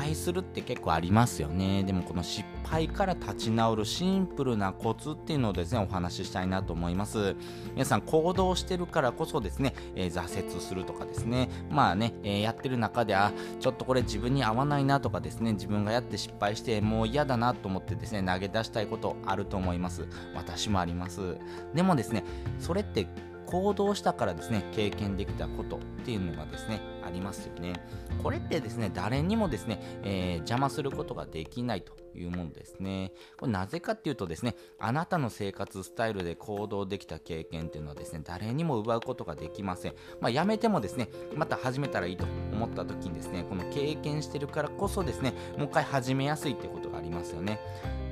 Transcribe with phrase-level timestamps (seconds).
[0.00, 1.84] 敗するって結構ありますよね。
[1.84, 7.36] でもこの失敗から立ち直るシンプルなコツっていうのをですね、お話ししたいなと思います。
[7.74, 20.06] 皆さん行動してるからこそですね、えー、挫折するとかですね、まあね、えー、やってる中で、あ、ちょっとこれ自分に合わないなとかですね、自分がやって失敗してもう嫌だなと思ってですね、投げ出したいことあると思います。
[20.34, 21.36] 私もあります。
[21.74, 22.24] でもですね、
[22.58, 23.06] それって
[23.50, 27.72] 行動したからですね、経験できたことっていうのがですね、ありますよね。
[28.22, 33.12] これってですね、誰にもですね、えー、邪魔することができないというものですね。
[33.36, 39.94] これなぜかっていうとですね、あなたの生活スタイルで行動できた経験っていうのはですね、誰にも奪うことができません。
[40.20, 47.58] まあ、やめてもですね、また始めたらいいと思った時にですね、この経験してるからこそですね、もう一回始めやすいってことがありますよね。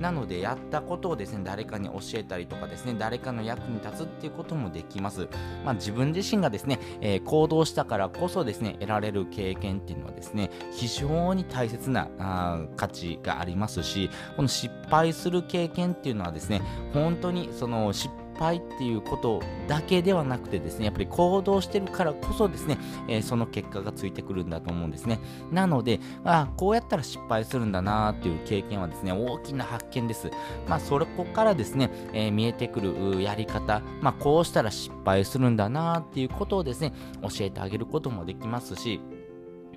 [0.00, 5.28] なのでやったことをですね誰かに教えたりとかですね誰かの役に立つっていうこともできます、
[5.64, 25.18] まあ、自分自身がですね、えー、行動したからこそですね得られる経験っていうのはですね非常に大切なあ価値がありますしこの失敗する経験っていうのはですね本当にその失敗敗っていうことだけではなくてですね、やっぱり行動してるからこそですね、えー、その結果がついてくるんだと思うんですね。
[25.50, 30.30] なので、あこうやったら失敗するんだなっていう経験はですね、大きな発見です。
[30.68, 36.92] まあ、そこからですね、えー、見えてくるやり方、まあ、こうしたら失敗するんだなっていうことをですね、
[37.22, 39.00] 教えてあげることもできますし、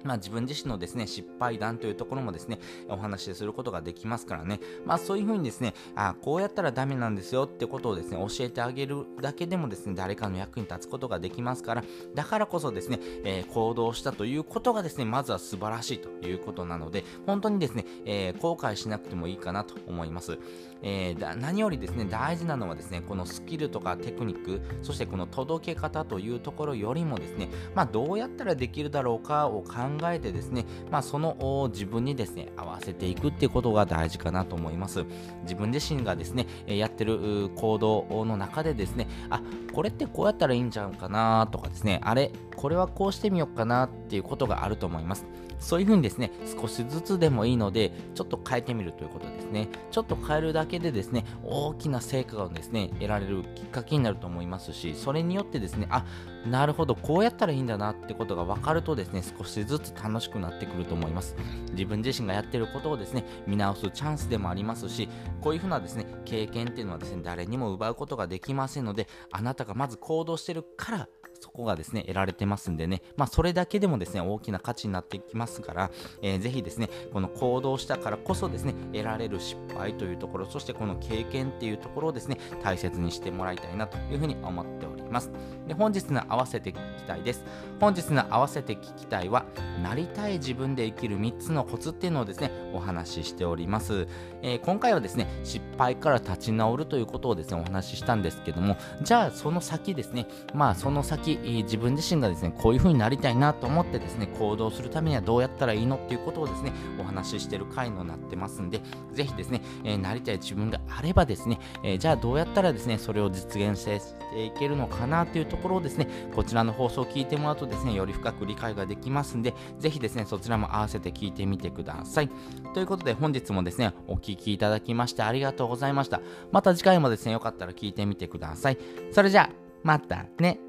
[0.04, 11.84] まあ、自分自身のですね、失敗談というところもですね、お話しすることができますからね、まあそういうふうにですね、あこうやったらダメなんですよってことをですね、教えてあげるだけでもですね、誰かの役に立つことができますから、
[12.16, 20.38] だからこそですね、えー、行動したということがですね、まずは素晴らしいということなので、本当にですね、えー、後悔しなくてもいいかなと思います。
[20.82, 35.06] えー、何よりですね、大事なのはですね、このスキルとかテクニック、そしてこの届け方というところよりもですね、まあどうやったらできるだろうかを考えてですね、まあその自分にですね、合わせていくっていうことが大事かなと思います。
[35.44, 39.42] 自分自身がですね、やってる行動の中でですね、あ、
[39.74, 45.26] これってこうやったらいいんじゃんかなとかですね、あれ、これはこうしてみようかなっていうことがあると思います。
[45.60, 49.68] そういうふうにですね、少しずつでもいいので、ちょっと変えてみるということですね。
[49.92, 56.06] ちょっと変えるだけでですね、大きな成果がですね、得られるきっかけになると思いますし、それによってですね、あ、
[56.50, 61.36] なるほど、こうやったらいいんだなってことが分かるとですね、少しずつ楽しくなってくると思います。
[61.72, 65.10] 自分自身がやってることをですね、見直すチャンスでもありますし、
[65.42, 71.08] こういうふうなですね、経験っていうのはですね、誰にも奪うことができませんので、あなたがまず行動してるから、
[71.40, 75.92] そこがですね、得られてますんでね、まあ、それだけでもですね、大きな価値になってきますから、
[76.22, 85.32] えー、ぜひですね、この行動したからこそですね、得られる失敗というところ、そしてこの経験っていうところをですね、大切にしてもらいたいなというふうに思っております。
[85.68, 87.44] で、本日の合わせて聞きたいです。
[87.80, 89.46] 本日の合わせて聞きたいは、
[89.82, 94.08] なりたい自分で生きる3つのコツっていうのをですね、お話ししております。
[94.42, 108.82] えー、今回はですね、失敗から立ち直るということをですね、お話ししたんですけども、じゃあその先ですね、まあその先、自分自身がですね、こういう風になりたいなと思ってですね、行動するためにはどうやったらいいのっていうことをですね、お話ししてる回になってますんで、
[109.14, 114.02] ぜひですね、えー、なりたい自分があればですね、えー、じゃあどうやったらですね、それを実現して
[114.38, 122.30] いけるのかなというところをですね、こちらの放送を聞いてもらうとですね、より深く理解ができますんで、ぜひですね、そちらも合わせて聞いてみてください。
[122.74, 126.22] ということで、本日もですね、お聴きいただきましてありがとうございました。
[126.52, 128.78] また次回もですね、よかったら聞いてみてください。
[129.12, 129.50] それじゃあ、
[129.84, 130.69] またね。